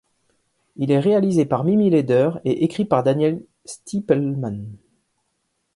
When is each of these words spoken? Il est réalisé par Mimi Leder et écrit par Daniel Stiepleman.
Il 0.77 0.89
est 0.89 0.97
réalisé 0.99 1.45
par 1.45 1.63
Mimi 1.63 1.91
Leder 1.91 2.31
et 2.43 2.63
écrit 2.63 2.85
par 2.85 3.03
Daniel 3.03 3.45
Stiepleman. 3.65 4.65